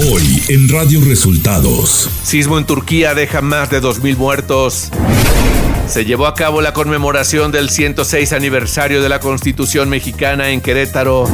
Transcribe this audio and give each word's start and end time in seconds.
Hoy 0.00 0.40
en 0.46 0.68
Radio 0.68 1.00
Resultados. 1.04 2.08
Sismo 2.22 2.56
en 2.56 2.66
Turquía 2.66 3.16
deja 3.16 3.40
más 3.40 3.68
de 3.68 3.82
2.000 3.82 4.16
muertos. 4.16 4.90
Se 5.88 6.04
llevó 6.04 6.28
a 6.28 6.36
cabo 6.36 6.60
la 6.60 6.72
conmemoración 6.72 7.50
del 7.50 7.68
106 7.68 8.32
aniversario 8.32 9.02
de 9.02 9.08
la 9.08 9.18
Constitución 9.18 9.88
mexicana 9.88 10.50
en 10.50 10.60
Querétaro. 10.60 11.28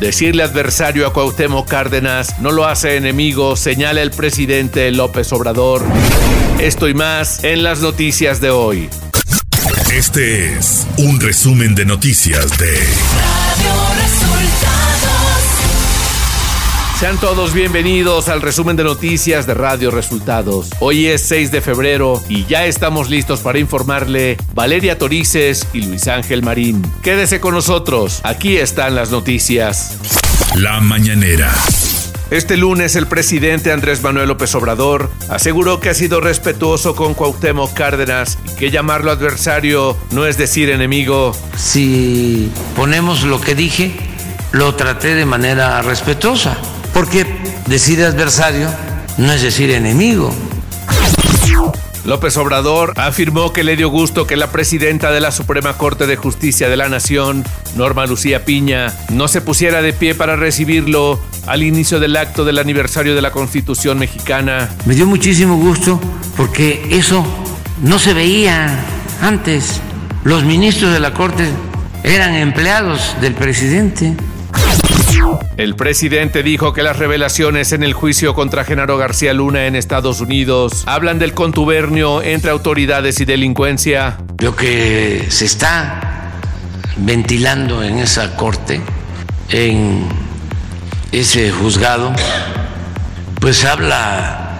Decirle 0.00 0.42
adversario 0.42 1.06
a 1.06 1.12
Cuauhtémoc 1.12 1.68
Cárdenas 1.68 2.40
no 2.40 2.50
lo 2.50 2.66
hace 2.66 2.96
enemigo, 2.96 3.54
señala 3.54 4.02
el 4.02 4.10
presidente 4.10 4.90
López 4.90 5.32
Obrador. 5.32 5.84
Esto 6.58 6.88
y 6.88 6.94
más 6.94 7.44
en 7.44 7.62
las 7.62 7.78
noticias 7.78 8.40
de 8.40 8.50
hoy. 8.50 8.88
Este 9.92 10.54
es 10.54 10.88
un 10.96 11.20
resumen 11.20 11.76
de 11.76 11.84
noticias 11.84 12.58
de 12.58 12.72
Radio 12.72 13.74
Resultados. 14.02 14.73
Sean 16.98 17.18
todos 17.18 17.52
bienvenidos 17.52 18.28
al 18.28 18.40
resumen 18.40 18.76
de 18.76 18.84
noticias 18.84 19.48
de 19.48 19.54
Radio 19.54 19.90
Resultados. 19.90 20.70
Hoy 20.78 21.06
es 21.06 21.22
6 21.22 21.50
de 21.50 21.60
febrero 21.60 22.22
y 22.28 22.46
ya 22.46 22.66
estamos 22.66 23.10
listos 23.10 23.40
para 23.40 23.58
informarle 23.58 24.36
Valeria 24.54 24.96
Torices 24.96 25.66
y 25.72 25.82
Luis 25.82 26.06
Ángel 26.06 26.42
Marín. 26.42 26.82
Quédese 27.02 27.40
con 27.40 27.54
nosotros, 27.54 28.20
aquí 28.22 28.56
están 28.56 28.94
las 28.94 29.10
noticias. 29.10 29.98
La 30.54 30.80
mañanera. 30.80 31.52
Este 32.30 32.56
lunes 32.56 32.94
el 32.94 33.08
presidente 33.08 33.72
Andrés 33.72 34.02
Manuel 34.02 34.28
López 34.28 34.54
Obrador 34.54 35.10
aseguró 35.28 35.80
que 35.80 35.90
ha 35.90 35.94
sido 35.94 36.20
respetuoso 36.20 36.94
con 36.94 37.14
Cuauhtémoc 37.14 37.74
Cárdenas 37.74 38.38
y 38.46 38.54
que 38.54 38.70
llamarlo 38.70 39.10
adversario 39.10 39.96
no 40.12 40.26
es 40.26 40.38
decir 40.38 40.70
enemigo. 40.70 41.36
Si 41.56 42.50
ponemos 42.76 43.24
lo 43.24 43.40
que 43.40 43.54
dije, 43.56 43.94
lo 44.52 44.76
traté 44.76 45.16
de 45.16 45.26
manera 45.26 45.82
respetuosa, 45.82 46.56
porque 46.94 47.26
decir 47.66 48.02
adversario 48.02 48.70
no 49.18 49.32
es 49.32 49.42
decir 49.42 49.70
enemigo. 49.70 50.32
López 52.04 52.36
Obrador 52.36 52.92
afirmó 52.96 53.52
que 53.52 53.64
le 53.64 53.76
dio 53.76 53.88
gusto 53.88 54.26
que 54.26 54.36
la 54.36 54.52
presidenta 54.52 55.10
de 55.10 55.20
la 55.20 55.32
Suprema 55.32 55.72
Corte 55.78 56.06
de 56.06 56.16
Justicia 56.16 56.68
de 56.68 56.76
la 56.76 56.90
Nación, 56.90 57.44
Norma 57.76 58.06
Lucía 58.06 58.44
Piña, 58.44 58.92
no 59.08 59.26
se 59.26 59.40
pusiera 59.40 59.80
de 59.80 59.94
pie 59.94 60.14
para 60.14 60.36
recibirlo 60.36 61.18
al 61.46 61.62
inicio 61.62 62.00
del 62.00 62.16
acto 62.16 62.44
del 62.44 62.58
aniversario 62.58 63.14
de 63.14 63.22
la 63.22 63.30
Constitución 63.30 63.98
mexicana. 63.98 64.68
Me 64.84 64.94
dio 64.94 65.06
muchísimo 65.06 65.56
gusto 65.56 65.98
porque 66.36 66.86
eso 66.90 67.24
no 67.82 67.98
se 67.98 68.12
veía 68.12 68.84
antes. 69.22 69.80
Los 70.24 70.44
ministros 70.44 70.92
de 70.92 71.00
la 71.00 71.14
Corte 71.14 71.48
eran 72.02 72.34
empleados 72.34 73.16
del 73.22 73.32
presidente. 73.32 74.14
El 75.56 75.76
presidente 75.76 76.42
dijo 76.42 76.72
que 76.72 76.82
las 76.82 76.98
revelaciones 76.98 77.72
en 77.72 77.82
el 77.82 77.92
juicio 77.92 78.34
contra 78.34 78.64
Genaro 78.64 78.96
García 78.96 79.32
Luna 79.32 79.66
en 79.66 79.76
Estados 79.76 80.20
Unidos 80.20 80.82
hablan 80.86 81.18
del 81.18 81.32
contubernio 81.32 82.22
entre 82.22 82.50
autoridades 82.50 83.20
y 83.20 83.24
delincuencia. 83.24 84.18
Lo 84.38 84.56
que 84.56 85.26
se 85.28 85.44
está 85.44 86.32
ventilando 86.96 87.82
en 87.82 87.98
esa 87.98 88.36
corte, 88.36 88.80
en 89.50 90.08
ese 91.12 91.50
juzgado, 91.52 92.12
pues 93.40 93.64
habla 93.64 94.58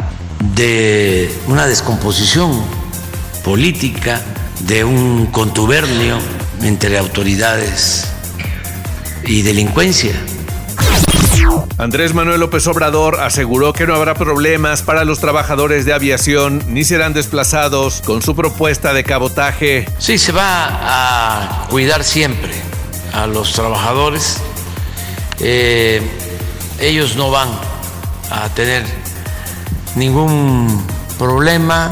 de 0.54 1.34
una 1.48 1.66
descomposición 1.66 2.64
política, 3.42 4.22
de 4.60 4.84
un 4.84 5.26
contubernio 5.26 6.18
entre 6.62 6.98
autoridades 6.98 8.08
y 9.26 9.42
delincuencia. 9.42 10.14
Andrés 11.76 12.14
Manuel 12.14 12.40
López 12.40 12.66
Obrador 12.66 13.20
aseguró 13.20 13.72
que 13.72 13.86
no 13.86 13.94
habrá 13.94 14.14
problemas 14.14 14.82
para 14.82 15.04
los 15.04 15.18
trabajadores 15.18 15.84
de 15.84 15.92
aviación 15.92 16.62
ni 16.68 16.84
serán 16.84 17.12
desplazados 17.12 18.00
con 18.04 18.22
su 18.22 18.34
propuesta 18.34 18.92
de 18.92 19.04
cabotaje. 19.04 19.88
Sí, 19.98 20.18
se 20.18 20.32
va 20.32 20.68
a 20.70 21.66
cuidar 21.68 22.04
siempre 22.04 22.52
a 23.12 23.26
los 23.26 23.52
trabajadores. 23.52 24.40
Eh, 25.40 26.00
ellos 26.80 27.16
no 27.16 27.30
van 27.30 27.48
a 28.30 28.48
tener 28.50 28.84
ningún 29.96 30.84
problema, 31.18 31.90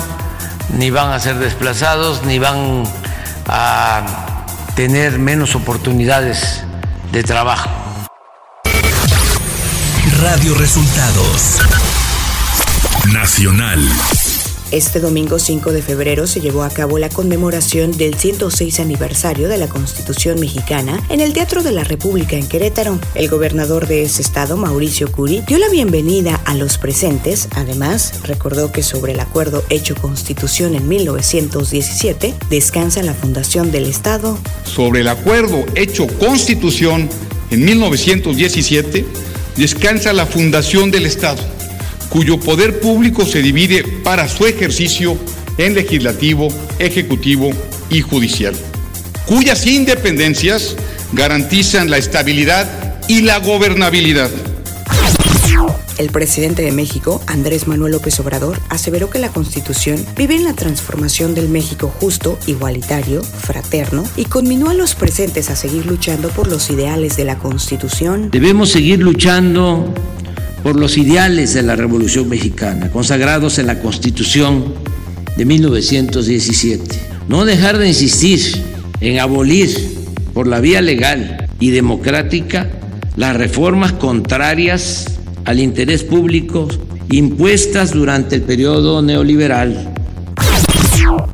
ni 0.77 0.91
van 0.91 1.13
a 1.13 1.21
ser 1.21 1.37
desplazados, 1.37 2.25
ni 2.25 2.39
van 2.39 2.85
a 3.49 4.37
tener 4.75 5.19
menos 5.19 5.55
oportunidades 5.55 6.63
de 7.13 7.23
trabajo. 7.23 7.82
Radio 10.23 10.55
Resultados 10.55 11.59
Nacional. 13.13 13.81
Este 14.71 15.01
domingo 15.01 15.41
5 15.41 15.73
de 15.73 15.83
febrero 15.83 16.29
se 16.29 16.41
llevó 16.41 16.63
a 16.63 16.71
cabo 16.71 16.99
la 16.99 17.09
conmemoración 17.09 17.91
del 17.91 18.15
106 18.15 18.79
aniversario 18.79 19.49
de 19.49 19.59
la 19.59 19.67
Constitución 19.67 20.39
mexicana 20.39 21.03
en 21.09 21.21
el 21.21 21.33
Teatro 21.33 21.65
de 21.65 21.73
la 21.73 21.83
República 21.83 22.37
en 22.37 22.47
Querétaro. 22.47 23.01
El 23.17 23.29
gobernador 23.29 23.89
de 23.89 24.05
ese 24.05 24.23
estado, 24.23 24.57
Mauricio 24.57 25.11
Curi, 25.11 25.41
dio 25.41 25.59
la 25.59 25.69
bienvenida 25.69 26.41
a 26.45 26.55
los 26.55 26.79
presentes. 26.79 27.49
Además, 27.57 28.21
recordó 28.23 28.71
que 28.71 28.85
sobre 28.85 29.13
el 29.13 29.21
acuerdo 29.21 29.65
hecho 29.71 29.97
Constitución 29.97 30.77
en 30.77 30.87
1917 30.87 32.33
descansa 32.49 33.03
la 33.03 33.15
fundación 33.15 33.73
del 33.73 33.87
Estado. 33.87 34.39
Sobre 34.63 35.01
el 35.01 35.09
acuerdo 35.09 35.65
hecho 35.75 36.07
Constitución 36.07 37.11
en 37.51 37.65
1917 37.65 39.32
descansa 39.57 40.13
la 40.13 40.27
fundación 40.27 40.91
del 40.91 41.07
Estado 41.07 41.43
cuyo 42.13 42.39
poder 42.39 42.79
público 42.79 43.25
se 43.25 43.41
divide 43.41 43.85
para 44.05 44.29
su 44.29 44.47
ejercicio 44.47 45.17
en 45.57 45.75
legislativo, 45.75 46.49
ejecutivo 46.79 47.51
y 47.89 48.03
judicial, 48.03 48.55
cuyas 49.25 49.67
independencias 49.67 50.77
garantizan 51.13 51.89
la 51.91 51.97
estabilidad 51.97 52.69
y 53.09 53.23
la 53.23 53.39
gobernabilidad. 53.39 54.31
El 55.99 56.11
presidente 56.11 56.63
de 56.63 56.73
México, 56.73 57.21
Andrés 57.27 57.69
Manuel 57.69 57.93
López 57.93 58.19
Obrador, 58.21 58.59
aseveró 58.71 59.11
que 59.11 59.19
la 59.19 59.29
Constitución 59.29 60.05
vive 60.17 60.35
en 60.35 60.45
la 60.45 60.55
transformación 60.55 61.35
del 61.35 61.49
México 61.49 61.93
justo, 62.01 62.39
igualitario, 62.47 63.23
fraterno 63.23 64.05
y 64.17 64.25
conminó 64.25 64.71
a 64.71 64.75
los 64.75 64.95
presentes 64.95 65.51
a 65.51 65.57
seguir 65.57 65.87
luchando 65.87 66.31
por 66.31 66.49
los 66.49 66.71
ideales 66.71 67.17
de 67.17 67.25
la 67.25 67.39
Constitución. 67.39 68.31
Debemos 68.31 68.71
seguir 68.71 69.01
luchando 69.01 69.93
por 70.63 70.77
los 70.77 70.97
ideales 70.97 71.55
de 71.55 71.63
la 71.63 71.77
Revolución 71.77 72.29
Mexicana, 72.29 72.91
consagrados 72.91 73.59
en 73.59 73.67
la 73.67 73.81
Constitución 73.81 74.75
de 75.37 75.45
1917. 75.45 77.01
No 77.29 77.45
dejar 77.45 77.79
de 77.79 77.89
insistir 77.89 78.63
en 79.01 79.19
abolir 79.19 79.77
por 80.33 80.47
la 80.47 80.61
vía 80.61 80.81
legal 80.81 81.49
y 81.61 81.71
democrática 81.71 82.71
las 83.17 83.37
reformas 83.37 83.93
contrarias 83.93 85.07
al 85.45 85.61
interés 85.61 86.05
público 86.05 86.69
impuestas 87.11 87.93
durante 87.93 88.37
el 88.37 88.43
periodo 88.43 89.03
neoliberal 89.03 89.93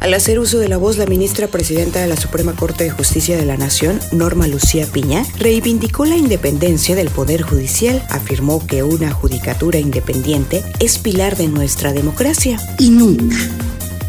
al 0.00 0.14
hacer 0.14 0.38
uso 0.38 0.58
de 0.58 0.68
la 0.68 0.76
voz, 0.76 0.96
la 0.96 1.06
ministra 1.06 1.48
presidenta 1.48 2.00
de 2.00 2.06
la 2.06 2.16
Suprema 2.16 2.52
Corte 2.52 2.84
de 2.84 2.90
Justicia 2.90 3.36
de 3.36 3.44
la 3.44 3.56
Nación, 3.56 4.00
Norma 4.12 4.46
Lucía 4.46 4.86
Piña, 4.86 5.24
reivindicó 5.38 6.04
la 6.04 6.16
independencia 6.16 6.94
del 6.96 7.10
Poder 7.10 7.42
Judicial, 7.42 8.02
afirmó 8.08 8.64
que 8.66 8.82
una 8.82 9.10
judicatura 9.10 9.78
independiente 9.78 10.62
es 10.80 10.98
pilar 10.98 11.36
de 11.36 11.48
nuestra 11.48 11.92
democracia. 11.92 12.58
Y 12.78 12.90
nunca, 12.90 13.36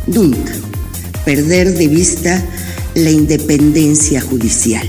nunca 0.08 0.54
perder 1.26 1.74
de 1.74 1.88
vista 1.88 2.46
la 2.96 3.10
independencia 3.10 4.22
judicial, 4.22 4.88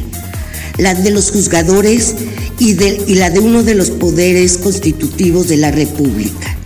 la 0.79 0.95
de 0.95 1.11
los 1.11 1.31
juzgadores 1.31 2.15
y, 2.61 2.75
de, 2.75 3.03
y 3.09 3.15
la 3.17 3.31
de 3.31 3.41
uno 3.41 3.65
de 3.65 3.75
los 3.75 3.91
poderes 3.91 4.59
constitutivos 4.59 5.49
de 5.49 5.57
la 5.57 5.73
República. 5.73 6.57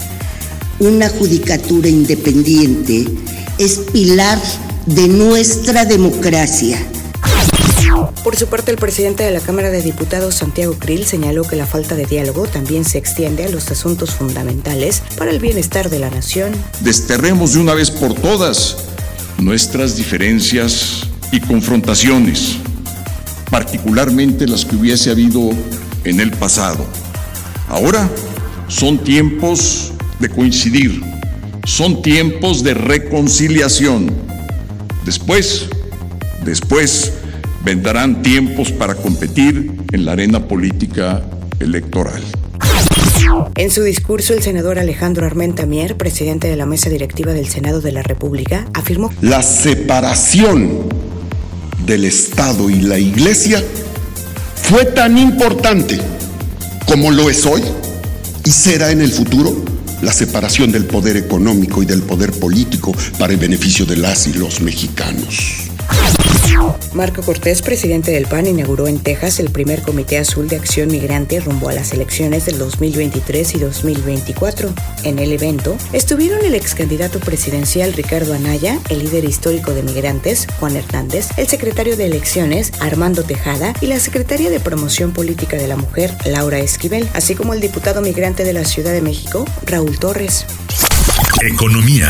Una 0.80 1.08
judicatura 1.08 1.88
independiente 1.88 3.06
es 3.58 3.78
pilar 3.92 4.38
de 4.84 5.08
nuestra 5.08 5.86
democracia. 5.86 6.76
Por 8.24 8.36
su 8.36 8.48
parte, 8.48 8.72
el 8.72 8.76
presidente 8.76 9.22
de 9.22 9.30
la 9.30 9.40
Cámara 9.40 9.70
de 9.70 9.82
Diputados, 9.82 10.34
Santiago 10.34 10.74
Krill, 10.78 11.04
señaló 11.04 11.44
que 11.44 11.56
la 11.56 11.66
falta 11.66 11.94
de 11.94 12.06
diálogo 12.06 12.46
también 12.46 12.84
se 12.84 12.98
extiende 12.98 13.44
a 13.44 13.48
los 13.48 13.70
asuntos 13.70 14.10
fundamentales 14.10 15.02
para 15.16 15.30
el 15.30 15.38
bienestar 15.38 15.90
de 15.90 16.00
la 16.00 16.10
nación. 16.10 16.52
Desterremos 16.80 17.52
de 17.52 17.60
una 17.60 17.74
vez 17.74 17.90
por 17.90 18.14
todas 18.14 18.78
nuestras 19.38 19.96
diferencias 19.96 21.02
y 21.30 21.40
confrontaciones, 21.40 22.56
particularmente 23.50 24.48
las 24.48 24.64
que 24.64 24.76
hubiese 24.76 25.10
habido 25.10 25.50
en 26.04 26.20
el 26.20 26.30
pasado. 26.30 26.86
Ahora 27.68 28.08
son 28.68 28.98
tiempos 28.98 29.92
de 30.20 30.28
coincidir 30.28 31.14
son 31.66 32.02
tiempos 32.02 32.62
de 32.62 32.74
reconciliación. 32.74 34.12
Después, 35.04 35.68
después 36.44 37.12
vendrán 37.64 38.22
tiempos 38.22 38.70
para 38.70 38.94
competir 38.94 39.72
en 39.92 40.04
la 40.04 40.12
arena 40.12 40.46
política 40.46 41.22
electoral. 41.60 42.22
En 43.54 43.70
su 43.70 43.82
discurso, 43.82 44.34
el 44.34 44.42
senador 44.42 44.78
Alejandro 44.78 45.24
Armenta 45.26 45.64
Mier, 45.64 45.96
presidente 45.96 46.48
de 46.48 46.56
la 46.56 46.66
mesa 46.66 46.90
directiva 46.90 47.32
del 47.32 47.48
Senado 47.48 47.80
de 47.80 47.92
la 47.92 48.02
República, 48.02 48.66
afirmó 48.74 49.10
La 49.22 49.42
separación 49.42 50.88
del 51.86 52.04
Estado 52.04 52.68
y 52.68 52.80
la 52.80 52.98
Iglesia 52.98 53.62
fue 54.68 54.86
tan 54.86 55.18
importante 55.18 56.00
como 56.86 57.10
lo 57.10 57.28
es 57.28 57.44
hoy 57.44 57.62
y 58.44 58.50
será 58.50 58.90
en 58.92 59.02
el 59.02 59.10
futuro 59.10 59.54
la 60.00 60.10
separación 60.10 60.72
del 60.72 60.86
poder 60.86 61.18
económico 61.18 61.82
y 61.82 61.86
del 61.86 62.02
poder 62.02 62.32
político 62.32 62.94
para 63.18 63.34
el 63.34 63.38
beneficio 63.38 63.84
de 63.84 63.98
las 63.98 64.26
y 64.26 64.32
los 64.32 64.62
mexicanos. 64.62 65.68
Marco 66.94 67.22
Cortés, 67.22 67.60
presidente 67.60 68.12
del 68.12 68.26
PAN, 68.26 68.46
inauguró 68.46 68.86
en 68.86 69.00
Texas 69.00 69.40
el 69.40 69.50
primer 69.50 69.82
Comité 69.82 70.18
Azul 70.18 70.46
de 70.46 70.56
Acción 70.56 70.88
Migrante 70.88 71.40
rumbo 71.40 71.68
a 71.68 71.72
las 71.72 71.92
elecciones 71.92 72.46
del 72.46 72.56
2023 72.58 73.56
y 73.56 73.58
2024. 73.58 74.72
En 75.02 75.18
el 75.18 75.32
evento 75.32 75.76
estuvieron 75.92 76.44
el 76.44 76.54
ex 76.54 76.76
candidato 76.76 77.18
presidencial 77.18 77.92
Ricardo 77.94 78.32
Anaya, 78.32 78.78
el 78.90 79.00
líder 79.00 79.24
histórico 79.24 79.74
de 79.74 79.82
migrantes, 79.82 80.46
Juan 80.60 80.76
Hernández, 80.76 81.30
el 81.36 81.48
secretario 81.48 81.96
de 81.96 82.06
Elecciones, 82.06 82.72
Armando 82.80 83.24
Tejada, 83.24 83.74
y 83.80 83.86
la 83.86 83.98
secretaria 83.98 84.48
de 84.48 84.60
Promoción 84.60 85.12
Política 85.12 85.56
de 85.56 85.66
la 85.66 85.76
Mujer, 85.76 86.14
Laura 86.24 86.58
Esquivel, 86.58 87.08
así 87.14 87.34
como 87.34 87.54
el 87.54 87.60
diputado 87.60 88.02
migrante 88.02 88.44
de 88.44 88.52
la 88.52 88.64
Ciudad 88.64 88.92
de 88.92 89.02
México, 89.02 89.44
Raúl 89.66 89.98
Torres. 89.98 90.46
Economía. 91.42 92.08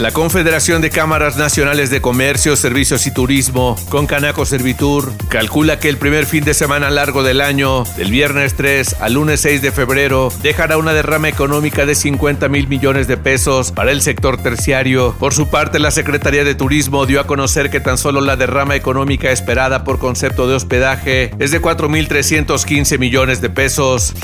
La 0.00 0.12
Confederación 0.12 0.80
de 0.80 0.88
Cámaras 0.88 1.36
Nacionales 1.36 1.90
de 1.90 2.00
Comercio, 2.00 2.56
Servicios 2.56 3.06
y 3.06 3.12
Turismo, 3.12 3.76
con 3.90 4.06
Canaco 4.06 4.46
Servitur, 4.46 5.12
calcula 5.28 5.78
que 5.78 5.90
el 5.90 5.98
primer 5.98 6.24
fin 6.24 6.42
de 6.42 6.54
semana 6.54 6.88
largo 6.88 7.22
del 7.22 7.42
año, 7.42 7.84
del 7.98 8.10
viernes 8.10 8.54
3 8.54 8.96
al 9.00 9.12
lunes 9.12 9.42
6 9.42 9.60
de 9.60 9.72
febrero, 9.72 10.32
dejará 10.40 10.78
una 10.78 10.94
derrama 10.94 11.28
económica 11.28 11.84
de 11.84 11.94
50 11.94 12.48
mil 12.48 12.66
millones 12.66 13.08
de 13.08 13.18
pesos 13.18 13.72
para 13.72 13.92
el 13.92 14.00
sector 14.00 14.42
terciario. 14.42 15.14
Por 15.18 15.34
su 15.34 15.50
parte, 15.50 15.78
la 15.78 15.90
Secretaría 15.90 16.44
de 16.44 16.54
Turismo 16.54 17.04
dio 17.04 17.20
a 17.20 17.26
conocer 17.26 17.68
que 17.68 17.80
tan 17.80 17.98
solo 17.98 18.22
la 18.22 18.36
derrama 18.36 18.76
económica 18.76 19.30
esperada 19.30 19.84
por 19.84 19.98
concepto 19.98 20.48
de 20.48 20.54
hospedaje 20.54 21.34
es 21.38 21.50
de 21.50 21.60
4.315 21.60 22.98
millones 22.98 23.42
de 23.42 23.50
pesos. 23.50 24.14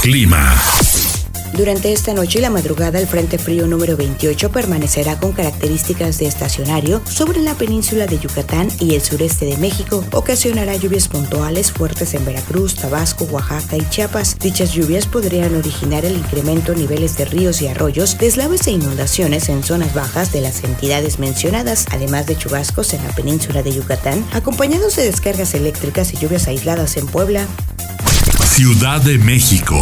Clima. 0.00 0.56
Durante 1.54 1.92
esta 1.92 2.14
noche 2.14 2.38
y 2.38 2.42
la 2.42 2.50
madrugada, 2.50 3.00
el 3.00 3.06
Frente 3.06 3.38
Frío 3.38 3.66
número 3.66 3.96
28 3.96 4.50
permanecerá 4.50 5.18
con 5.18 5.32
características 5.32 6.18
de 6.18 6.26
estacionario 6.26 7.02
sobre 7.04 7.40
la 7.40 7.54
península 7.54 8.06
de 8.06 8.18
Yucatán 8.18 8.68
y 8.78 8.94
el 8.94 9.02
sureste 9.02 9.46
de 9.46 9.56
México. 9.56 10.04
Ocasionará 10.12 10.76
lluvias 10.76 11.08
puntuales 11.08 11.72
fuertes 11.72 12.14
en 12.14 12.24
Veracruz, 12.24 12.74
Tabasco, 12.74 13.24
Oaxaca 13.24 13.76
y 13.76 13.88
Chiapas. 13.88 14.38
Dichas 14.38 14.72
lluvias 14.72 15.06
podrían 15.06 15.54
originar 15.56 16.04
el 16.04 16.16
incremento 16.16 16.72
en 16.72 16.80
niveles 16.80 17.16
de 17.16 17.24
ríos 17.24 17.60
y 17.62 17.68
arroyos, 17.68 18.18
deslaves 18.18 18.66
e 18.66 18.72
inundaciones 18.72 19.48
en 19.48 19.62
zonas 19.62 19.94
bajas 19.94 20.32
de 20.32 20.40
las 20.40 20.62
entidades 20.64 21.18
mencionadas, 21.18 21.86
además 21.90 22.26
de 22.26 22.36
chubascos 22.36 22.94
en 22.94 23.02
la 23.02 23.14
península 23.14 23.62
de 23.62 23.72
Yucatán, 23.72 24.24
acompañados 24.32 24.96
de 24.96 25.04
descargas 25.04 25.54
eléctricas 25.54 26.12
y 26.12 26.18
lluvias 26.18 26.46
aisladas 26.46 26.96
en 26.96 27.06
Puebla. 27.06 27.46
Ciudad 28.44 29.00
de 29.02 29.18
México. 29.18 29.78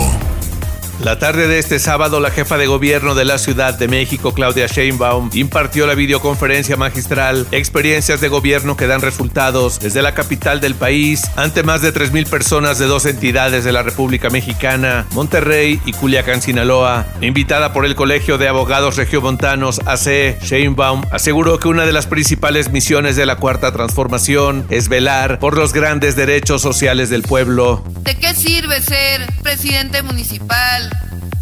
La 1.03 1.19
tarde 1.19 1.47
de 1.47 1.59
este 1.59 1.79
sábado, 1.79 2.21
la 2.21 2.31
jefa 2.31 2.57
de 2.57 2.67
gobierno 2.67 3.15
de 3.15 3.27
la 3.27 3.37
Ciudad 3.39 3.75
de 3.75 3.87
México, 3.87 4.33
Claudia 4.33 4.67
Sheinbaum, 4.67 5.31
impartió 5.35 5.87
la 5.87 5.95
videoconferencia 5.95 6.77
magistral 6.77 7.47
Experiencias 7.53 8.21
de 8.23 8.29
Gobierno 8.29 8.77
que 8.77 8.87
dan 8.87 9.03
resultados 9.03 9.79
desde 9.79 10.01
la 10.01 10.15
capital 10.15 10.61
del 10.61 10.75
país 10.75 11.23
ante 11.37 11.63
más 11.63 11.83
de 11.83 11.93
3.000 11.93 12.29
personas 12.29 12.79
de 12.79 12.87
dos 12.87 13.05
entidades 13.05 13.63
de 13.65 13.73
la 13.73 13.83
República 13.83 14.31
Mexicana, 14.31 15.07
Monterrey 15.13 15.81
y 15.85 15.93
Culiacán, 15.93 16.41
Sinaloa. 16.41 17.07
Invitada 17.21 17.75
por 17.75 17.85
el 17.85 17.95
Colegio 17.95 18.39
de 18.39 18.49
Abogados 18.49 18.97
Regiomontanos 18.97 19.81
AC, 19.85 20.41
Sheinbaum 20.43 21.03
aseguró 21.13 21.59
que 21.59 21.69
una 21.69 21.85
de 21.85 21.93
las 21.93 22.07
principales 22.07 22.71
misiones 22.71 23.17
de 23.17 23.27
la 23.27 23.37
Cuarta 23.37 23.71
Transformación 23.71 24.67
es 24.71 24.89
velar 24.89 25.39
por 25.41 25.59
los 25.59 25.75
grandes 25.75 26.17
derechos 26.17 26.63
sociales 26.63 27.11
del 27.11 27.23
pueblo. 27.23 27.85
¿De 28.01 28.17
qué 28.17 28.35
sirve 28.35 28.81
ser 28.81 29.27
presidente 29.43 30.03
municipal? 30.03 30.86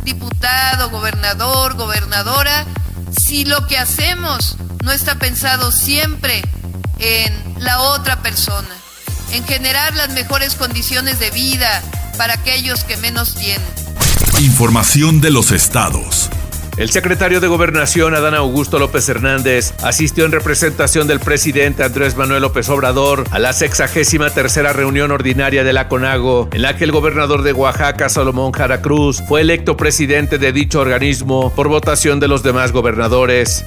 Diputado, 0.02 0.91
gobernador, 0.91 1.75
gobernadora, 1.75 2.67
si 3.26 3.44
lo 3.44 3.67
que 3.67 3.79
hacemos 3.79 4.56
no 4.82 4.93
está 4.93 5.19
pensado 5.19 5.73
siempre 5.73 6.43
en 6.99 7.32
la 7.58 7.81
otra 7.81 8.23
persona, 8.23 8.69
en 9.32 9.44
generar 9.44 9.94
las 9.94 10.11
mejores 10.11 10.55
condiciones 10.55 11.19
de 11.19 11.31
vida 11.31 11.82
para 12.19 12.35
aquellos 12.35 12.85
que 12.85 12.96
menos 12.99 13.35
tienen. 13.35 13.67
Información 14.41 15.20
de 15.20 15.31
los 15.31 15.50
estados. 15.52 16.29
El 16.76 16.91
secretario 16.91 17.41
de 17.41 17.47
Gobernación, 17.47 18.17
Adán 18.17 18.35
Augusto 18.35 18.81
López 18.81 19.09
Hernández, 19.09 19.75
asistió 19.85 20.25
en 20.25 20.32
representación 20.32 21.06
del 21.06 21.21
presidente 21.21 21.85
Andrés 21.85 22.17
Manuel 22.17 22.43
López 22.43 22.69
Obrador 22.69 23.25
a 23.31 23.38
la 23.38 23.53
sexagésima 23.53 24.31
tercera 24.31 24.73
reunión 24.73 25.12
ordinaria 25.12 25.62
de 25.62 25.73
la 25.73 25.88
CONAGO, 25.88 26.49
en 26.53 26.62
la 26.62 26.76
que 26.76 26.82
el 26.82 26.91
gobernador 26.91 27.43
de 27.43 27.53
Oaxaca, 27.53 28.09
Salomón 28.09 28.50
Jara 28.50 28.82
Cruz, 28.82 29.23
fue 29.29 29.43
electo 29.43 29.76
presidente 29.76 30.38
de 30.38 30.53
dicho 30.53 30.81
organismo 30.81 31.53
por 31.55 31.69
votación 31.69 32.19
de 32.19 32.26
los 32.26 32.43
demás 32.43 32.73
gobernadores. 32.73 33.65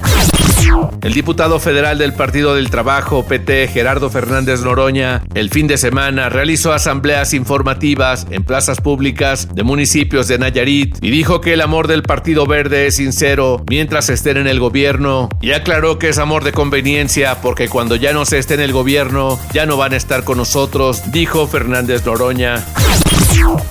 El 1.02 1.14
diputado 1.14 1.60
federal 1.60 1.98
del 1.98 2.12
Partido 2.12 2.54
del 2.54 2.70
Trabajo, 2.70 3.24
PT, 3.24 3.68
Gerardo 3.68 4.10
Fernández 4.10 4.62
Noroña, 4.62 5.22
el 5.34 5.50
fin 5.50 5.66
de 5.66 5.78
semana 5.78 6.28
realizó 6.28 6.72
asambleas 6.72 7.34
informativas 7.34 8.26
en 8.30 8.44
plazas 8.44 8.80
públicas 8.80 9.48
de 9.54 9.62
municipios 9.62 10.28
de 10.28 10.38
Nayarit 10.38 10.98
y 11.00 11.10
dijo 11.10 11.40
que 11.40 11.54
el 11.54 11.60
amor 11.60 11.86
del 11.86 12.02
Partido 12.02 12.46
Verde 12.46 12.86
es 12.86 12.96
sincero 12.96 13.64
mientras 13.70 14.08
estén 14.10 14.36
en 14.36 14.46
el 14.46 14.60
gobierno 14.60 15.28
y 15.40 15.52
aclaró 15.52 15.98
que 15.98 16.10
es 16.10 16.18
amor 16.18 16.44
de 16.44 16.52
conveniencia 16.52 17.40
porque 17.40 17.68
cuando 17.68 17.96
ya 17.96 18.12
no 18.12 18.24
se 18.24 18.38
esté 18.38 18.54
en 18.54 18.60
el 18.60 18.72
gobierno 18.72 19.38
ya 19.52 19.66
no 19.66 19.76
van 19.76 19.92
a 19.92 19.96
estar 19.96 20.24
con 20.24 20.38
nosotros, 20.38 21.10
dijo 21.12 21.46
Fernández 21.46 22.04
Noroña. 22.04 22.64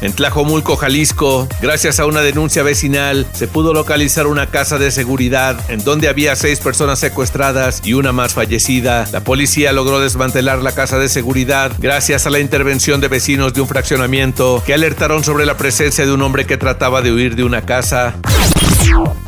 En 0.01 0.13
Tlajomulco, 0.13 0.77
Jalisco, 0.77 1.47
gracias 1.61 1.99
a 1.99 2.05
una 2.05 2.21
denuncia 2.21 2.63
vecinal, 2.63 3.27
se 3.33 3.47
pudo 3.47 3.73
localizar 3.73 4.27
una 4.27 4.47
casa 4.47 4.77
de 4.77 4.91
seguridad 4.91 5.59
en 5.69 5.83
donde 5.83 6.07
había 6.07 6.35
seis 6.35 6.59
personas 6.59 6.99
secuestradas 6.99 7.81
y 7.83 7.93
una 7.93 8.11
más 8.11 8.33
fallecida. 8.33 9.07
La 9.11 9.21
policía 9.21 9.73
logró 9.73 9.99
desmantelar 9.99 10.59
la 10.59 10.73
casa 10.73 10.99
de 10.99 11.09
seguridad 11.09 11.71
gracias 11.79 12.27
a 12.27 12.29
la 12.29 12.39
intervención 12.39 13.01
de 13.01 13.07
vecinos 13.07 13.53
de 13.53 13.61
un 13.61 13.67
fraccionamiento 13.67 14.61
que 14.65 14.73
alertaron 14.73 15.23
sobre 15.23 15.45
la 15.45 15.57
presencia 15.57 16.05
de 16.05 16.11
un 16.11 16.21
hombre 16.21 16.45
que 16.45 16.57
trataba 16.57 17.01
de 17.01 17.11
huir 17.11 17.35
de 17.35 17.43
una 17.43 17.63
casa. 17.63 18.15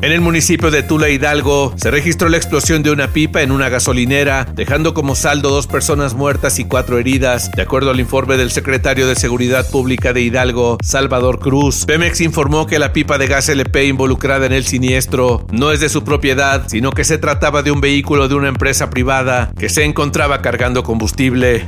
En 0.01 0.13
el 0.13 0.21
municipio 0.21 0.71
de 0.71 0.81
Tula 0.81 1.09
Hidalgo 1.09 1.73
se 1.75 1.91
registró 1.91 2.29
la 2.29 2.37
explosión 2.37 2.83
de 2.83 2.91
una 2.91 3.09
pipa 3.09 3.41
en 3.41 3.51
una 3.51 3.67
gasolinera, 3.67 4.47
dejando 4.55 4.93
como 4.93 5.13
saldo 5.13 5.49
dos 5.49 5.67
personas 5.67 6.13
muertas 6.13 6.57
y 6.59 6.65
cuatro 6.65 6.97
heridas, 6.97 7.51
de 7.51 7.61
acuerdo 7.61 7.91
al 7.91 7.99
informe 7.99 8.37
del 8.37 8.49
secretario 8.49 9.07
de 9.07 9.15
Seguridad 9.15 9.69
Pública 9.69 10.13
de 10.13 10.21
Hidalgo, 10.21 10.77
Salvador 10.81 11.39
Cruz. 11.39 11.85
Pemex 11.85 12.21
informó 12.21 12.65
que 12.65 12.79
la 12.79 12.93
pipa 12.93 13.17
de 13.17 13.27
gas 13.27 13.49
LP 13.49 13.87
involucrada 13.87 14.45
en 14.45 14.53
el 14.53 14.65
siniestro 14.65 15.45
no 15.51 15.71
es 15.71 15.81
de 15.81 15.89
su 15.89 16.03
propiedad, 16.03 16.63
sino 16.67 16.91
que 16.91 17.03
se 17.03 17.17
trataba 17.17 17.61
de 17.61 17.71
un 17.71 17.81
vehículo 17.81 18.29
de 18.29 18.35
una 18.35 18.47
empresa 18.47 18.89
privada 18.89 19.51
que 19.59 19.67
se 19.67 19.83
encontraba 19.83 20.41
cargando 20.41 20.83
combustible. 20.83 21.65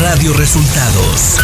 Radio 0.00 0.34
Resultados. 0.34 1.38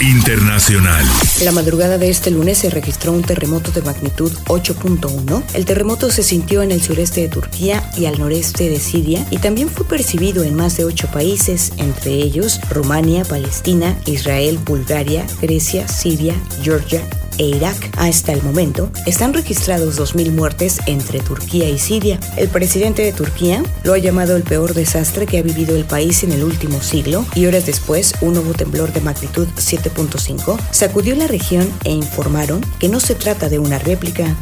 Internacional. 0.00 1.06
La 1.42 1.52
madrugada 1.52 1.96
de 1.96 2.10
este 2.10 2.30
lunes 2.30 2.58
se 2.58 2.68
registró 2.68 3.12
un 3.12 3.22
terremoto 3.22 3.70
de 3.70 3.80
magnitud 3.80 4.30
8.1. 4.46 5.42
El 5.54 5.64
terremoto 5.64 6.10
se 6.10 6.22
sintió 6.22 6.62
en 6.62 6.70
el 6.70 6.82
sureste 6.82 7.22
de 7.22 7.28
Turquía 7.28 7.90
y 7.96 8.04
al 8.04 8.18
noreste 8.18 8.68
de 8.68 8.78
Siria 8.78 9.26
y 9.30 9.38
también 9.38 9.70
fue 9.70 9.86
percibido 9.86 10.44
en 10.44 10.54
más 10.54 10.76
de 10.76 10.84
ocho 10.84 11.08
países, 11.10 11.72
entre 11.78 12.12
ellos 12.12 12.60
Rumania, 12.68 13.24
Palestina, 13.24 13.98
Israel, 14.04 14.58
Bulgaria, 14.64 15.26
Grecia, 15.40 15.88
Siria, 15.88 16.34
Georgia, 16.62 17.02
e 17.38 17.44
Irak. 17.44 17.90
Hasta 17.96 18.32
el 18.32 18.42
momento, 18.42 18.90
están 19.06 19.32
registrados 19.32 19.98
2.000 19.98 20.32
muertes 20.32 20.80
entre 20.86 21.20
Turquía 21.20 21.68
y 21.68 21.78
Siria. 21.78 22.18
El 22.36 22.48
presidente 22.48 23.02
de 23.02 23.12
Turquía 23.12 23.62
lo 23.84 23.94
ha 23.94 23.98
llamado 23.98 24.36
el 24.36 24.42
peor 24.42 24.74
desastre 24.74 25.26
que 25.26 25.38
ha 25.38 25.42
vivido 25.42 25.76
el 25.76 25.84
país 25.84 26.22
en 26.22 26.32
el 26.32 26.44
último 26.44 26.80
siglo 26.80 27.24
y 27.34 27.46
horas 27.46 27.66
después, 27.66 28.14
un 28.20 28.34
nuevo 28.34 28.52
temblor 28.54 28.92
de 28.92 29.00
magnitud 29.00 29.48
7.5 29.56 30.58
sacudió 30.70 31.16
la 31.16 31.26
región 31.26 31.68
e 31.84 31.90
informaron 31.90 32.60
que 32.78 32.88
no 32.88 33.00
se 33.00 33.14
trata 33.14 33.48
de 33.48 33.58
una 33.58 33.78
réplica. 33.78 34.36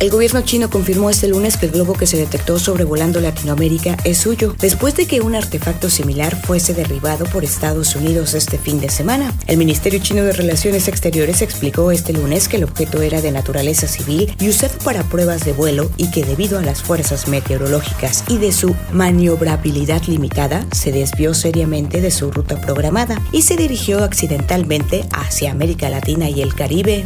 El 0.00 0.10
gobierno 0.10 0.42
chino 0.42 0.70
confirmó 0.70 1.10
este 1.10 1.26
lunes 1.26 1.56
que 1.56 1.66
el 1.66 1.72
globo 1.72 1.92
que 1.92 2.06
se 2.06 2.16
detectó 2.16 2.58
sobrevolando 2.58 3.20
Latinoamérica 3.20 3.96
es 4.04 4.18
suyo, 4.18 4.54
después 4.60 4.94
de 4.94 5.06
que 5.06 5.20
un 5.20 5.34
artefacto 5.34 5.90
similar 5.90 6.40
fuese 6.40 6.72
derribado 6.72 7.24
por 7.26 7.42
Estados 7.42 7.96
Unidos 7.96 8.34
este 8.34 8.58
fin 8.58 8.80
de 8.80 8.90
semana. 8.90 9.34
El 9.46 9.56
Ministerio 9.56 10.00
Chino 10.00 10.22
de 10.22 10.32
Relaciones 10.32 10.86
Exteriores 10.86 11.42
explicó 11.42 11.90
este 11.90 12.12
lunes 12.12 12.48
que 12.48 12.58
el 12.58 12.64
objeto 12.64 13.02
era 13.02 13.20
de 13.20 13.32
naturaleza 13.32 13.88
civil 13.88 14.34
y 14.38 14.48
usado 14.48 14.78
para 14.84 15.02
pruebas 15.02 15.44
de 15.44 15.52
vuelo 15.52 15.90
y 15.96 16.10
que 16.10 16.24
debido 16.24 16.58
a 16.58 16.62
las 16.62 16.82
fuerzas 16.82 17.26
meteorológicas 17.26 18.24
y 18.28 18.38
de 18.38 18.52
su 18.52 18.76
maniobrabilidad 18.92 20.02
limitada, 20.04 20.64
se 20.72 20.92
desvió 20.92 21.34
seriamente 21.34 22.00
de 22.00 22.10
su 22.10 22.30
ruta 22.30 22.60
programada 22.60 23.20
y 23.32 23.42
se 23.42 23.56
dirigió 23.56 24.04
accidentalmente 24.04 25.04
hacia 25.12 25.50
América 25.50 25.88
Latina 25.88 26.30
y 26.30 26.40
el 26.40 26.54
Caribe. 26.54 27.04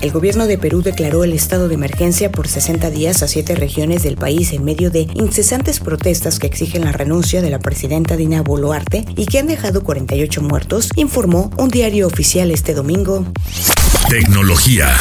El 0.00 0.12
gobierno 0.12 0.46
de 0.46 0.56
Perú 0.56 0.80
declaró 0.80 1.24
el 1.24 1.34
estado 1.34 1.68
de 1.68 1.74
emergencia 1.74 2.32
por 2.32 2.48
60 2.48 2.90
días 2.90 3.22
a 3.22 3.28
siete 3.28 3.54
regiones 3.54 4.02
del 4.02 4.16
país 4.16 4.52
en 4.52 4.64
medio 4.64 4.90
de 4.90 5.06
incesantes 5.12 5.78
protestas 5.78 6.38
que 6.38 6.46
exigen 6.46 6.86
la 6.86 6.92
renuncia 6.92 7.42
de 7.42 7.50
la 7.50 7.58
presidenta 7.58 8.16
Dina 8.16 8.42
Boluarte 8.42 9.04
y 9.14 9.26
que 9.26 9.38
han 9.38 9.46
dejado 9.46 9.84
48 9.84 10.40
muertos, 10.40 10.88
informó 10.96 11.50
un 11.58 11.68
diario 11.68 12.06
oficial 12.06 12.50
este 12.50 12.72
domingo. 12.72 13.26
Tecnología. 14.08 14.96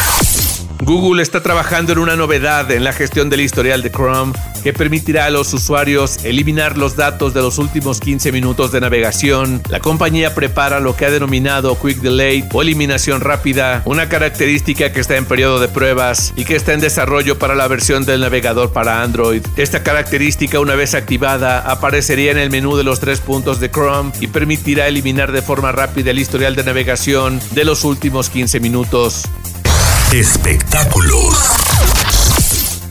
Google 0.82 1.22
está 1.22 1.44
trabajando 1.44 1.92
en 1.92 2.00
una 2.00 2.16
novedad 2.16 2.72
en 2.72 2.86
la 2.86 2.94
gestión 2.94 3.30
del 3.30 3.42
historial 3.42 3.82
de 3.82 3.92
Chrome 3.92 4.32
que 4.64 4.72
permitirá 4.72 5.26
a 5.26 5.30
los 5.30 5.54
usuarios 5.54 6.24
eliminar 6.24 6.78
los 6.78 6.96
datos 6.96 7.34
de 7.34 7.42
los 7.42 7.58
últimos 7.58 8.00
15 8.00 8.32
minutos 8.32 8.72
de 8.72 8.80
navegación. 8.80 9.62
La 9.70 9.82
compañía 9.82 10.34
prepara 10.34 10.80
lo 10.80 10.96
que 10.96 11.06
ha 11.06 11.12
denominado 11.12 11.78
Quick 11.78 12.00
Delay 12.00 12.48
o 12.54 12.62
eliminación 12.62 13.20
rápida, 13.20 13.82
una 13.86 14.08
característica 14.08 14.92
que 14.94 15.02
está 15.02 15.18
en 15.18 15.26
periodo 15.26 15.60
de 15.60 15.68
pruebas 15.68 16.34
y 16.38 16.46
que 16.46 16.56
está 16.56 16.74
en 16.74 16.80
desarrollo 16.80 17.38
para 17.38 17.56
la 17.56 17.68
versión 17.68 18.06
del 18.06 18.22
navegador 18.22 18.72
para 18.72 19.02
Android. 19.02 19.46
Esta 19.58 19.84
característica, 19.84 20.62
una 20.62 20.76
vez 20.76 20.96
activada, 20.96 21.60
aparecería 21.60 22.32
en 22.32 22.38
el 22.38 22.52
menú 22.52 22.78
de 22.78 22.86
los 22.86 23.02
tres 23.02 23.20
puntos 23.20 23.60
de 23.60 23.70
Chrome 23.70 24.12
y 24.22 24.28
permitirá 24.28 24.88
eliminar 24.88 25.34
de 25.34 25.42
forma 25.42 25.74
rápida 25.74 26.12
el 26.12 26.20
historial 26.20 26.56
de 26.56 26.64
navegación 26.64 27.42
de 27.52 27.66
los 27.66 27.84
últimos 27.84 28.30
15 28.30 28.60
minutos. 28.62 29.24
Espectáculos 30.12 31.59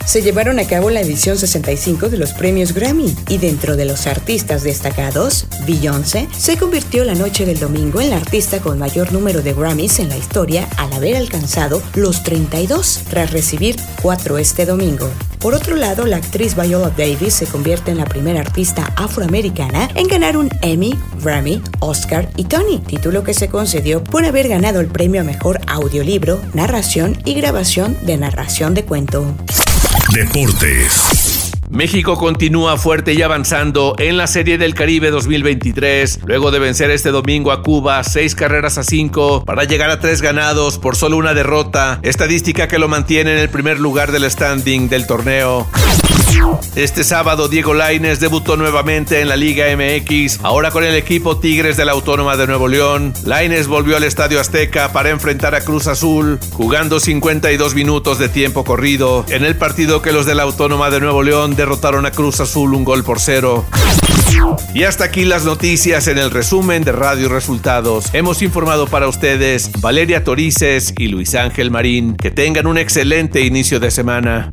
se 0.08 0.22
llevaron 0.22 0.58
a 0.58 0.66
cabo 0.66 0.88
la 0.88 1.02
edición 1.02 1.36
65 1.36 2.08
de 2.08 2.16
los 2.16 2.32
premios 2.32 2.72
Grammy 2.72 3.14
y 3.28 3.36
dentro 3.36 3.76
de 3.76 3.84
los 3.84 4.06
artistas 4.06 4.62
destacados, 4.62 5.46
Beyoncé 5.66 6.28
se 6.34 6.56
convirtió 6.56 7.04
la 7.04 7.14
noche 7.14 7.44
del 7.44 7.60
domingo 7.60 8.00
en 8.00 8.08
la 8.08 8.16
artista 8.16 8.58
con 8.60 8.78
mayor 8.78 9.12
número 9.12 9.42
de 9.42 9.52
Grammys 9.52 9.98
en 9.98 10.08
la 10.08 10.16
historia 10.16 10.66
al 10.78 10.94
haber 10.94 11.14
alcanzado 11.14 11.82
los 11.94 12.22
32 12.22 13.02
tras 13.10 13.32
recibir 13.32 13.76
4 14.00 14.38
este 14.38 14.64
domingo. 14.64 15.10
Por 15.40 15.52
otro 15.52 15.76
lado, 15.76 16.06
la 16.06 16.16
actriz 16.16 16.56
Viola 16.56 16.90
Davis 16.96 17.34
se 17.34 17.46
convierte 17.46 17.90
en 17.90 17.98
la 17.98 18.06
primera 18.06 18.40
artista 18.40 18.90
afroamericana 18.96 19.90
en 19.94 20.08
ganar 20.08 20.38
un 20.38 20.48
Emmy, 20.62 20.98
Grammy, 21.22 21.62
Oscar 21.80 22.30
y 22.34 22.44
Tony, 22.44 22.78
título 22.78 23.24
que 23.24 23.34
se 23.34 23.50
concedió 23.50 24.02
por 24.02 24.24
haber 24.24 24.48
ganado 24.48 24.80
el 24.80 24.86
premio 24.86 25.20
a 25.20 25.24
mejor 25.24 25.60
audiolibro, 25.66 26.40
narración 26.54 27.20
y 27.26 27.34
grabación 27.34 27.98
de 28.06 28.16
narración 28.16 28.72
de 28.72 28.86
cuento. 28.86 29.34
Deportes. 30.12 31.17
México 31.70 32.16
continúa 32.16 32.78
fuerte 32.78 33.12
y 33.12 33.20
avanzando 33.20 33.94
en 33.98 34.16
la 34.16 34.26
Serie 34.26 34.56
del 34.56 34.74
Caribe 34.74 35.10
2023, 35.10 36.20
luego 36.24 36.50
de 36.50 36.58
vencer 36.58 36.90
este 36.90 37.10
domingo 37.10 37.52
a 37.52 37.62
Cuba 37.62 38.02
seis 38.04 38.34
carreras 38.34 38.78
a 38.78 38.84
cinco 38.84 39.44
para 39.44 39.64
llegar 39.64 39.90
a 39.90 40.00
tres 40.00 40.22
ganados 40.22 40.78
por 40.78 40.96
solo 40.96 41.18
una 41.18 41.34
derrota, 41.34 42.00
estadística 42.02 42.68
que 42.68 42.78
lo 42.78 42.88
mantiene 42.88 43.32
en 43.32 43.38
el 43.38 43.50
primer 43.50 43.78
lugar 43.80 44.12
del 44.12 44.30
standing 44.30 44.88
del 44.88 45.06
torneo. 45.06 45.68
Este 46.76 47.04
sábado 47.04 47.48
Diego 47.48 47.74
Laines 47.74 48.20
debutó 48.20 48.56
nuevamente 48.56 49.20
en 49.20 49.28
la 49.28 49.36
Liga 49.36 49.64
MX, 49.74 50.40
ahora 50.44 50.70
con 50.70 50.84
el 50.84 50.94
equipo 50.94 51.38
Tigres 51.38 51.76
de 51.76 51.84
la 51.84 51.92
Autónoma 51.92 52.36
de 52.36 52.46
Nuevo 52.46 52.68
León. 52.68 53.12
Laines 53.24 53.66
volvió 53.66 53.96
al 53.96 54.04
Estadio 54.04 54.38
Azteca 54.38 54.92
para 54.92 55.10
enfrentar 55.10 55.54
a 55.54 55.62
Cruz 55.62 55.86
Azul, 55.86 56.38
jugando 56.52 57.00
52 57.00 57.74
minutos 57.74 58.18
de 58.18 58.28
tiempo 58.28 58.64
corrido, 58.64 59.24
en 59.28 59.44
el 59.44 59.56
partido 59.56 60.02
que 60.02 60.12
los 60.12 60.26
de 60.26 60.34
la 60.34 60.44
Autónoma 60.44 60.90
de 60.90 61.00
Nuevo 61.00 61.22
León 61.22 61.56
derrotaron 61.58 62.06
a 62.06 62.12
Cruz 62.12 62.38
Azul 62.40 62.72
un 62.72 62.84
gol 62.84 63.02
por 63.02 63.18
cero. 63.18 63.66
Y 64.74 64.84
hasta 64.84 65.04
aquí 65.04 65.24
las 65.24 65.44
noticias 65.44 66.06
en 66.06 66.16
el 66.16 66.30
resumen 66.30 66.84
de 66.84 66.92
Radio 66.92 67.28
Resultados. 67.28 68.06
Hemos 68.12 68.42
informado 68.42 68.86
para 68.86 69.08
ustedes 69.08 69.72
Valeria 69.80 70.22
Torices 70.22 70.94
y 70.96 71.08
Luis 71.08 71.34
Ángel 71.34 71.72
Marín. 71.72 72.16
Que 72.16 72.30
tengan 72.30 72.68
un 72.68 72.78
excelente 72.78 73.40
inicio 73.40 73.80
de 73.80 73.90
semana. 73.90 74.52